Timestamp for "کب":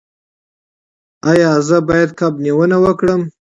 2.19-2.33